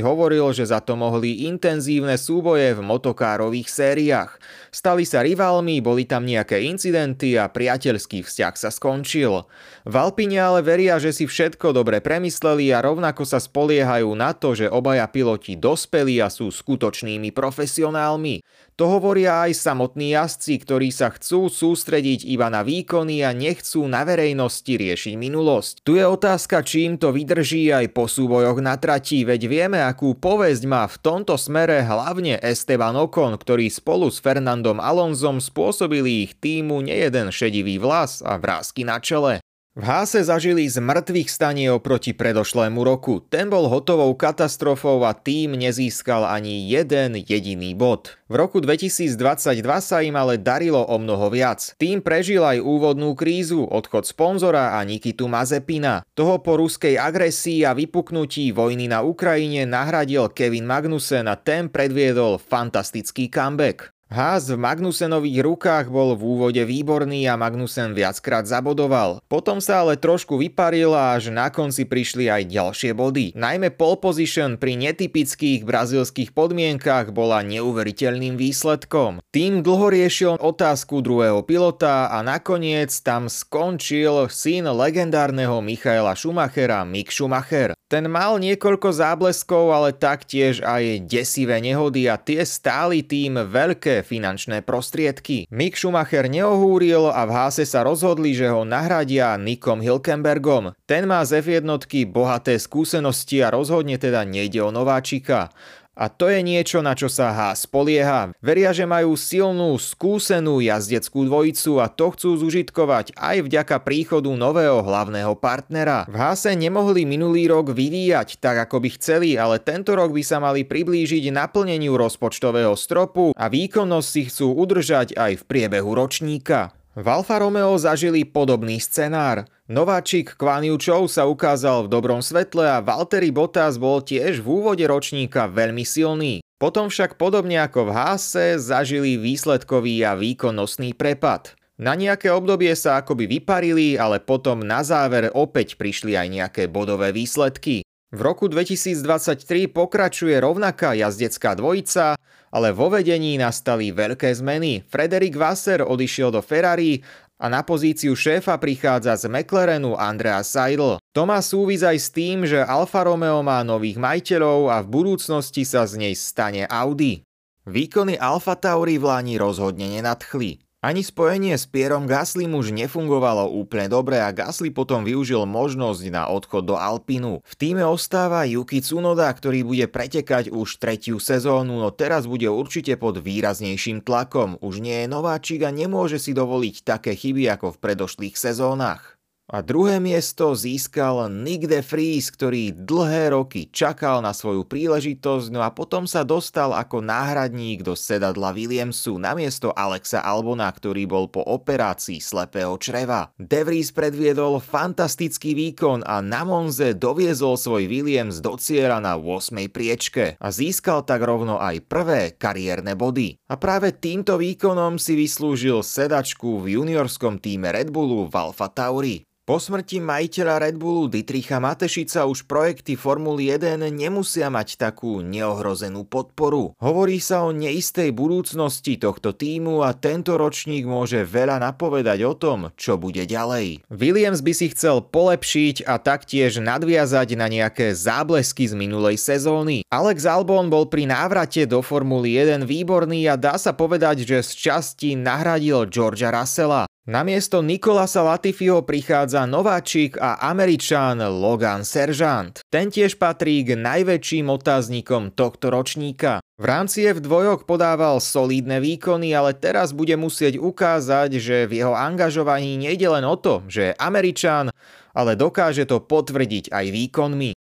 hovoril, 0.05 0.53
že 0.53 0.69
za 0.69 0.85
to 0.85 0.93
mohli 0.93 1.49
intenzívne 1.49 2.21
súboje 2.21 2.77
v 2.77 2.85
motokárových 2.85 3.73
sériách. 3.73 4.37
Stali 4.69 5.09
sa 5.09 5.25
rivalmi, 5.25 5.81
boli 5.81 6.05
tam 6.05 6.29
nejaké 6.29 6.61
incidenty 6.69 7.41
a 7.41 7.49
priateľský 7.49 8.21
vzťah 8.21 8.53
sa 8.53 8.69
skončil. 8.69 9.49
V 9.89 9.95
Alpine 9.97 10.45
ale 10.45 10.61
veria, 10.61 11.01
že 11.01 11.17
si 11.17 11.25
všetko 11.25 11.73
dobre 11.73 12.05
premysleli 12.05 12.69
a 12.77 12.85
rovnako 12.85 13.25
sa 13.25 13.41
spoliehajú 13.47 14.11
na 14.19 14.35
to, 14.35 14.59
že 14.59 14.67
obaja 14.67 15.07
piloti 15.07 15.55
dospeli 15.55 16.19
a 16.19 16.27
sú 16.27 16.51
skutočnými 16.51 17.31
profesionálmi. 17.31 18.43
To 18.77 18.93
hovoria 18.93 19.49
aj 19.49 19.57
samotní 19.57 20.13
jazdci, 20.13 20.61
ktorí 20.61 20.93
sa 20.93 21.09
chcú 21.09 21.49
sústrediť 21.49 22.29
iba 22.29 22.53
na 22.53 22.61
výkony 22.61 23.25
a 23.25 23.33
nechcú 23.33 23.87
na 23.89 24.05
verejnosti 24.05 24.69
riešiť 24.69 25.15
minulosť. 25.17 25.81
Tu 25.81 25.97
je 25.97 26.05
otázka, 26.05 26.61
čím 26.61 27.01
to 27.01 27.15
vydrží 27.15 27.73
aj 27.73 27.95
po 27.97 28.05
súbojoch 28.05 28.61
na 28.61 28.77
trati, 28.77 29.25
veď 29.25 29.49
vieme, 29.49 29.81
akú 29.81 30.13
povesť 30.13 30.63
má 30.69 30.85
v 30.91 31.01
tomto 31.01 31.41
smere 31.41 31.87
hlavne 31.87 32.37
Esteban 32.43 33.01
Ocon, 33.01 33.39
ktorý 33.41 33.73
spolu 33.73 34.13
s 34.13 34.21
Fernandom 34.21 34.83
Alonzom 34.83 35.41
spôsobili 35.41 36.29
ich 36.29 36.37
týmu 36.37 36.85
nejeden 36.85 37.33
šedivý 37.33 37.81
vlas 37.81 38.21
a 38.21 38.37
vrázky 38.37 38.85
na 38.85 39.01
čele. 39.01 39.46
V 39.77 39.85
Háse 39.85 40.25
zažili 40.25 40.65
z 40.73 40.81
mŕtvych 40.81 41.29
stanie 41.29 41.69
oproti 41.69 42.17
predošlému 42.17 42.81
roku. 42.81 43.21
Ten 43.21 43.53
bol 43.53 43.69
hotovou 43.69 44.09
katastrofou 44.17 45.05
a 45.05 45.13
tým 45.13 45.53
nezískal 45.53 46.25
ani 46.25 46.65
jeden 46.65 47.21
jediný 47.21 47.77
bod. 47.77 48.17
V 48.25 48.41
roku 48.41 48.65
2022 48.65 49.61
sa 49.85 50.01
im 50.01 50.17
ale 50.17 50.41
darilo 50.41 50.81
o 50.81 50.97
mnoho 50.97 51.29
viac. 51.29 51.77
Tým 51.77 52.01
prežil 52.01 52.41
aj 52.41 52.57
úvodnú 52.65 53.13
krízu, 53.13 53.69
odchod 53.69 54.09
sponzora 54.09 54.81
a 54.81 54.81
Nikitu 54.81 55.29
Mazepina. 55.29 56.09
Toho 56.17 56.41
po 56.41 56.57
ruskej 56.57 56.97
agresii 56.97 57.69
a 57.69 57.77
vypuknutí 57.77 58.57
vojny 58.57 58.89
na 58.89 59.05
Ukrajine 59.05 59.69
nahradil 59.69 60.33
Kevin 60.33 60.65
Magnussen 60.65 61.29
a 61.29 61.37
ten 61.37 61.69
predviedol 61.69 62.41
fantastický 62.41 63.29
comeback. 63.29 63.93
Haas 64.07 64.47
v 64.47 64.55
Magnusenových 64.55 65.43
rukách 65.43 65.87
bol 65.91 66.15
v 66.15 66.23
úvode 66.23 66.63
výborný 66.63 67.27
a 67.27 67.35
Magnusen 67.35 67.91
viackrát 67.91 68.47
zabodoval. 68.47 69.19
Potom 69.27 69.59
sa 69.59 69.83
ale 69.83 69.99
trošku 69.99 70.39
vyparil 70.39 70.95
a 70.95 71.19
až 71.19 71.35
na 71.35 71.51
konci 71.51 71.83
prišli 71.83 72.31
aj 72.31 72.43
ďalšie 72.47 72.95
body. 72.95 73.35
Najmä 73.35 73.75
pole 73.75 73.99
position 73.99 74.63
pri 74.63 74.79
netypických 74.79 75.67
brazilských 75.67 76.31
podmienkach 76.31 77.11
bola 77.11 77.43
neuveriteľným 77.43 78.39
výsledkom. 78.39 79.27
Tým 79.35 79.67
dlho 79.67 79.91
riešil 79.91 80.39
otázku 80.39 81.03
druhého 81.03 81.43
pilota 81.43 82.07
a 82.07 82.23
nakoniec 82.23 82.95
tam 83.03 83.27
skončil 83.27 84.31
syn 84.31 84.71
legendárneho 84.71 85.59
Michaela 85.59 86.15
Schumachera, 86.15 86.87
Mick 86.87 87.11
Schumacher. 87.11 87.75
Ten 87.87 88.11
mal 88.11 88.43
niekoľko 88.43 88.91
zábleskov, 88.91 89.71
ale 89.71 89.95
taktiež 89.95 90.59
aj 90.59 91.07
desivé 91.07 91.63
nehody 91.63 92.11
a 92.11 92.19
tie 92.19 92.43
stáli 92.43 93.07
tým 93.07 93.39
veľké 93.47 94.03
finančné 94.03 94.67
prostriedky. 94.67 95.47
Mick 95.55 95.79
Schumacher 95.79 96.27
neohúril 96.27 97.07
a 97.07 97.23
v 97.23 97.31
Háse 97.31 97.63
sa 97.63 97.87
rozhodli, 97.87 98.35
že 98.35 98.51
ho 98.51 98.67
nahradia 98.67 99.39
Nikom 99.39 99.79
Hilkenbergom. 99.79 100.75
Ten 100.83 101.07
má 101.07 101.23
z 101.23 101.39
F1 101.39 101.63
bohaté 102.11 102.59
skúsenosti 102.59 103.47
a 103.47 103.55
rozhodne 103.55 104.03
teda 104.03 104.27
nejde 104.27 104.67
o 104.67 104.75
nováčika. 104.75 105.55
A 105.97 106.13
to 106.13 106.29
je 106.29 106.45
niečo, 106.45 106.85
na 106.85 106.93
čo 106.93 107.09
sa 107.09 107.33
Haas 107.33 107.65
spolieha. 107.65 108.37
Veria, 108.45 108.77
že 108.77 108.85
majú 108.85 109.17
silnú, 109.17 109.81
skúsenú 109.81 110.61
jazdeckú 110.61 111.25
dvojicu 111.25 111.81
a 111.81 111.89
to 111.89 112.13
chcú 112.13 112.37
zužitkovať 112.37 113.17
aj 113.17 113.49
vďaka 113.49 113.81
príchodu 113.81 114.29
nového 114.29 114.85
hlavného 114.85 115.33
partnera. 115.41 116.05
V 116.05 116.21
Hase 116.21 116.53
nemohli 116.53 117.09
minulý 117.09 117.49
rok 117.49 117.73
vyvíjať 117.73 118.37
tak, 118.45 118.69
ako 118.69 118.85
by 118.85 118.89
chceli, 119.01 119.41
ale 119.41 119.57
tento 119.57 119.97
rok 119.97 120.13
by 120.13 120.21
sa 120.21 120.37
mali 120.37 120.69
priblížiť 120.69 121.33
naplneniu 121.33 121.97
rozpočtového 121.97 122.77
stropu 122.77 123.33
a 123.33 123.49
výkonnosť 123.49 124.09
si 124.13 124.23
chcú 124.29 124.53
udržať 124.53 125.17
aj 125.17 125.41
v 125.41 125.43
priebehu 125.49 125.97
ročníka. 125.97 126.77
V 126.97 127.05
Alfa 127.13 127.37
Romeo 127.45 127.77
zažili 127.77 128.25
podobný 128.25 128.81
scenár. 128.81 129.45
Nováčik 129.69 130.33
Kwan 130.33 130.65
sa 131.13 131.29
ukázal 131.29 131.85
v 131.85 131.93
dobrom 131.93 132.25
svetle 132.25 132.65
a 132.65 132.81
Valtteri 132.81 133.29
Bottas 133.29 133.77
bol 133.77 134.01
tiež 134.01 134.41
v 134.41 134.49
úvode 134.49 134.81
ročníka 134.89 135.45
veľmi 135.45 135.85
silný. 135.85 136.41
Potom 136.57 136.89
však 136.89 137.21
podobne 137.21 137.61
ako 137.61 137.93
v 137.93 137.95
Haase 138.01 138.57
zažili 138.57 139.21
výsledkový 139.21 140.09
a 140.09 140.17
výkonnostný 140.17 140.97
prepad. 140.97 141.53
Na 141.77 141.93
nejaké 141.93 142.33
obdobie 142.33 142.73
sa 142.73 143.05
akoby 143.05 143.29
vyparili, 143.29 144.01
ale 144.01 144.17
potom 144.17 144.65
na 144.65 144.81
záver 144.81 145.29
opäť 145.37 145.77
prišli 145.77 146.17
aj 146.17 146.29
nejaké 146.33 146.63
bodové 146.65 147.13
výsledky. 147.13 147.85
V 148.15 148.23
roku 148.23 148.47
2023 148.47 149.67
pokračuje 149.67 150.39
rovnaká 150.39 150.95
jazdecká 150.95 151.59
dvojica, 151.59 152.15
ale 152.55 152.71
vo 152.71 152.87
vedení 152.87 153.35
nastali 153.35 153.91
veľké 153.91 154.31
zmeny. 154.31 154.87
Frederik 154.87 155.35
Wasser 155.35 155.83
odišiel 155.83 156.31
do 156.31 156.39
Ferrari 156.39 157.03
a 157.37 157.51
na 157.51 157.67
pozíciu 157.67 158.15
šéfa 158.15 158.57
prichádza 158.63 159.19
z 159.19 159.27
McLarenu 159.27 159.99
Andrea 159.99 160.39
Seidl. 160.47 161.03
To 161.13 161.23
má 161.27 161.43
súvis 161.43 161.83
aj 161.83 161.99
s 161.99 162.09
tým, 162.15 162.47
že 162.47 162.63
Alfa 162.63 163.05
Romeo 163.05 163.43
má 163.43 163.67
nových 163.67 163.99
majiteľov 163.99 164.71
a 164.71 164.81
v 164.87 164.89
budúcnosti 164.89 165.67
sa 165.67 165.83
z 165.85 166.01
nej 166.01 166.15
stane 166.15 166.63
Audi. 166.71 167.27
Výkony 167.67 168.15
Alfa 168.23 168.55
Tauri 168.55 169.03
v 169.03 169.11
Lani 169.11 169.35
rozhodne 169.35 169.91
nenadchli. 169.91 170.66
Ani 170.87 171.03
spojenie 171.03 171.59
s 171.59 171.67
Pierom 171.67 172.07
Gaslym 172.07 172.55
už 172.55 172.71
nefungovalo 172.71 173.51
úplne 173.51 173.91
dobre 173.91 174.23
a 174.23 174.31
Gasly 174.31 174.71
potom 174.71 175.03
využil 175.03 175.43
možnosť 175.43 176.15
na 176.15 176.31
odchod 176.31 176.63
do 176.63 176.79
Alpinu. 176.79 177.43
V 177.43 177.55
týme 177.59 177.83
ostáva 177.83 178.47
Yuki 178.47 178.79
Tsunoda, 178.79 179.27
ktorý 179.35 179.67
bude 179.67 179.91
pretekať 179.91 180.55
už 180.55 180.79
tretiu 180.79 181.19
sezónu, 181.19 181.83
no 181.83 181.91
teraz 181.91 182.31
bude 182.31 182.47
určite 182.47 182.95
pod 182.95 183.19
výraznejším 183.19 183.99
tlakom. 184.07 184.63
Už 184.63 184.79
nie 184.79 185.03
je 185.03 185.11
nováčik 185.11 185.67
a 185.67 185.75
nemôže 185.75 186.23
si 186.23 186.31
dovoliť 186.31 186.87
také 186.87 187.19
chyby 187.19 187.51
ako 187.51 187.75
v 187.75 187.81
predošlých 187.83 188.39
sezónach. 188.39 189.16
A 189.47 189.63
druhé 189.63 190.03
miesto 190.03 190.59
získal 190.59 191.31
Nick 191.31 191.71
de 191.71 191.79
Vries, 191.79 192.35
ktorý 192.35 192.75
dlhé 192.75 193.31
roky 193.31 193.71
čakal 193.71 194.19
na 194.19 194.35
svoju 194.35 194.67
príležitosť, 194.67 195.55
no 195.55 195.63
a 195.63 195.71
potom 195.71 196.03
sa 196.03 196.27
dostal 196.27 196.75
ako 196.75 196.99
náhradník 196.99 197.87
do 197.87 197.95
sedadla 197.95 198.51
Williamsu 198.51 199.23
namiesto 199.23 199.71
Alexa 199.71 200.19
Albona, 200.19 200.67
ktorý 200.67 201.07
bol 201.07 201.31
po 201.31 201.47
operácii 201.47 202.19
slepého 202.19 202.75
čreva. 202.83 203.31
De 203.39 203.63
Vries 203.63 203.95
predviedol 203.95 204.59
fantastický 204.59 205.55
výkon 205.55 206.03
a 206.03 206.19
na 206.19 206.43
Monze 206.43 206.99
doviezol 206.99 207.55
svoj 207.55 207.87
Williams 207.87 208.43
do 208.43 208.59
cieľa 208.59 208.99
na 208.99 209.15
8. 209.15 209.71
priečke 209.71 210.35
a 210.43 210.51
získal 210.51 211.07
tak 211.07 211.23
rovno 211.23 211.63
aj 211.63 211.87
prvé 211.87 212.35
kariérne 212.35 212.99
body. 212.99 213.39
A 213.47 213.55
práve 213.55 213.95
týmto 213.95 214.43
výkonom 214.43 214.99
si 214.99 215.15
vyslúžil 215.15 215.87
sedačku 215.87 216.67
v 216.67 216.83
juniorskom 216.83 217.39
týme 217.39 217.71
Red 217.71 217.95
Bullu 217.95 218.27
v 218.27 218.35
Alfa 218.35 218.67
Tauri. 218.75 219.23
Po 219.47 219.63
smrti 219.63 220.03
majiteľa 220.03 220.59
Red 220.59 220.75
Bullu 220.75 221.07
Dietricha 221.07 221.63
Matešica 221.63 222.27
už 222.27 222.51
projekty 222.51 222.99
Formuly 222.99 223.55
1 223.55 223.79
nemusia 223.95 224.51
mať 224.51 224.75
takú 224.75 225.23
neohrozenú 225.23 226.03
podporu. 226.03 226.75
Hovorí 226.83 227.23
sa 227.23 227.47
o 227.47 227.55
neistej 227.55 228.11
budúcnosti 228.11 228.99
tohto 228.99 229.31
týmu 229.31 229.87
a 229.87 229.95
tento 229.95 230.35
ročník 230.35 230.83
môže 230.91 231.23
veľa 231.23 231.63
napovedať 231.63 232.27
o 232.27 232.35
tom, 232.35 232.75
čo 232.75 232.99
bude 232.99 233.23
ďalej. 233.23 233.87
Williams 233.87 234.43
by 234.43 234.51
si 234.51 234.67
chcel 234.75 234.99
polepšiť 234.99 235.87
a 235.87 236.03
taktiež 236.03 236.59
nadviazať 236.59 237.39
na 237.39 237.47
nejaké 237.47 237.95
záblesky 237.95 238.67
z 238.67 238.75
minulej 238.75 239.15
sezóny. 239.15 239.87
Alex 239.95 240.27
Albon 240.27 240.75
bol 240.75 240.91
pri 240.91 241.07
návrate 241.07 241.71
do 241.71 241.87
Formuly 241.87 242.35
1 242.35 242.67
výborný 242.67 243.31
a 243.31 243.39
dá 243.39 243.55
sa 243.63 243.71
povedať, 243.71 244.27
že 244.27 244.43
z 244.43 244.51
časti 244.59 245.15
nahradil 245.15 245.87
Georgia 245.87 246.35
Russella. 246.35 246.91
Namiesto 247.07 247.63
Nikolasa 247.63 248.19
Latifiho 248.27 248.83
prichádza 248.83 249.47
nováčik 249.47 250.19
a 250.19 250.43
američan 250.51 251.23
Logan 251.23 251.87
Seržant. 251.87 252.67
Ten 252.67 252.91
tiež 252.91 253.15
patrí 253.15 253.63
k 253.63 253.79
najväčším 253.79 254.51
otáznikom 254.51 255.31
tohto 255.31 255.71
ročníka. 255.71 256.43
V 256.59 256.67
rámci 256.67 257.07
F2 257.07 257.63
podával 257.63 258.19
solídne 258.19 258.83
výkony, 258.83 259.31
ale 259.39 259.55
teraz 259.55 259.95
bude 259.95 260.19
musieť 260.19 260.59
ukázať, 260.59 261.39
že 261.39 261.71
v 261.71 261.87
jeho 261.87 261.95
angažovaní 261.95 262.75
nejde 262.75 263.07
len 263.07 263.23
o 263.23 263.39
to, 263.39 263.63
že 263.71 263.95
je 263.95 263.99
američan, 264.03 264.75
ale 265.15 265.39
dokáže 265.39 265.87
to 265.87 266.03
potvrdiť 266.03 266.75
aj 266.75 266.91
výkonmi. 266.91 267.55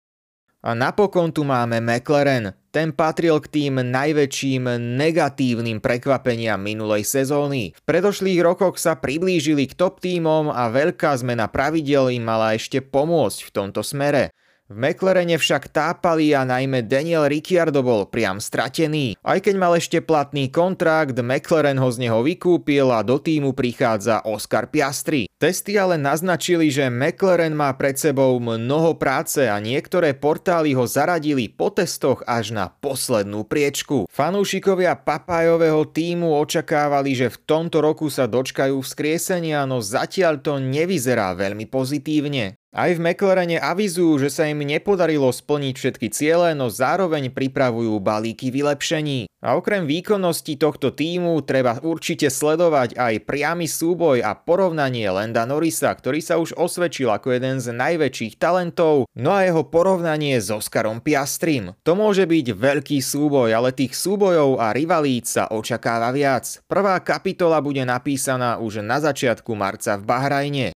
A 0.66 0.74
napokon 0.74 1.30
tu 1.30 1.46
máme 1.46 1.78
McLaren. 1.78 2.50
Ten 2.76 2.92
patril 2.92 3.40
k 3.40 3.48
tým 3.48 3.80
najväčším 3.80 4.68
negatívnym 5.00 5.80
prekvapeniam 5.80 6.60
minulej 6.60 7.08
sezóny. 7.08 7.72
V 7.72 7.80
predošlých 7.88 8.44
rokoch 8.44 8.76
sa 8.76 9.00
priblížili 9.00 9.64
k 9.64 9.72
top 9.72 10.04
týmom 10.04 10.52
a 10.52 10.68
veľká 10.68 11.16
zmena 11.16 11.48
pravidel 11.48 12.12
im 12.12 12.28
mala 12.28 12.52
ešte 12.52 12.84
pomôcť 12.84 13.48
v 13.48 13.50
tomto 13.56 13.80
smere. 13.80 14.28
V 14.66 14.74
McLarene 14.74 15.38
však 15.38 15.70
tápali 15.70 16.34
a 16.34 16.42
najmä 16.42 16.82
Daniel 16.82 17.30
Ricciardo 17.30 17.86
bol 17.86 18.10
priam 18.10 18.42
stratený. 18.42 19.14
Aj 19.22 19.38
keď 19.38 19.54
mal 19.54 19.78
ešte 19.78 20.02
platný 20.02 20.50
kontrakt, 20.50 21.14
McLaren 21.22 21.78
ho 21.78 21.86
z 21.86 22.02
neho 22.02 22.18
vykúpil 22.26 22.90
a 22.90 23.06
do 23.06 23.22
týmu 23.22 23.54
prichádza 23.54 24.26
Oscar 24.26 24.66
Piastri. 24.66 25.30
Testy 25.38 25.78
ale 25.78 25.94
naznačili, 26.02 26.66
že 26.74 26.90
McLaren 26.90 27.54
má 27.54 27.70
pred 27.78 27.94
sebou 27.94 28.42
mnoho 28.42 28.98
práce 28.98 29.46
a 29.46 29.54
niektoré 29.62 30.18
portály 30.18 30.74
ho 30.74 30.82
zaradili 30.82 31.46
po 31.46 31.70
testoch 31.70 32.26
až 32.26 32.50
na 32.50 32.66
poslednú 32.66 33.46
priečku. 33.46 34.10
Fanúšikovia 34.10 34.98
papajového 34.98 35.86
týmu 35.86 36.34
očakávali, 36.42 37.14
že 37.14 37.30
v 37.30 37.38
tomto 37.46 37.78
roku 37.78 38.10
sa 38.10 38.26
dočkajú 38.26 38.82
vzkriesenia, 38.82 39.62
no 39.62 39.78
zatiaľ 39.78 40.42
to 40.42 40.58
nevyzerá 40.58 41.38
veľmi 41.38 41.70
pozitívne. 41.70 42.58
Aj 42.76 42.92
v 42.92 43.00
McLarene 43.00 43.56
avizujú, 43.56 44.20
že 44.20 44.28
sa 44.28 44.44
im 44.52 44.60
nepodarilo 44.60 45.32
splniť 45.32 45.74
všetky 45.80 46.12
ciele, 46.12 46.52
no 46.52 46.68
zároveň 46.68 47.32
pripravujú 47.32 47.96
balíky 48.04 48.52
vylepšení. 48.52 49.32
A 49.40 49.56
okrem 49.56 49.88
výkonnosti 49.88 50.60
tohto 50.60 50.92
týmu 50.92 51.40
treba 51.40 51.80
určite 51.80 52.28
sledovať 52.28 53.00
aj 53.00 53.24
priamy 53.24 53.64
súboj 53.64 54.20
a 54.20 54.36
porovnanie 54.36 55.08
Lenda 55.08 55.48
Norrisa, 55.48 55.88
ktorý 55.88 56.20
sa 56.20 56.36
už 56.36 56.52
osvedčil 56.52 57.08
ako 57.08 57.40
jeden 57.40 57.64
z 57.64 57.72
najväčších 57.72 58.36
talentov, 58.36 59.08
no 59.16 59.32
a 59.32 59.48
jeho 59.48 59.64
porovnanie 59.64 60.36
s 60.36 60.52
Oskarom 60.52 61.00
Piastrim. 61.00 61.72
To 61.80 61.96
môže 61.96 62.28
byť 62.28 62.52
veľký 62.52 63.00
súboj, 63.00 63.56
ale 63.56 63.72
tých 63.72 63.96
súbojov 63.96 64.60
a 64.60 64.76
rivalít 64.76 65.24
sa 65.24 65.48
očakáva 65.48 66.12
viac. 66.12 66.60
Prvá 66.68 67.00
kapitola 67.00 67.56
bude 67.64 67.88
napísaná 67.88 68.60
už 68.60 68.84
na 68.84 69.00
začiatku 69.00 69.56
marca 69.56 69.96
v 69.96 70.04
Bahrajne. 70.04 70.75